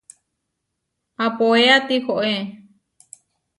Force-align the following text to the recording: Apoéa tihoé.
Apoéa 1.25 1.77
tihoé. 1.87 2.35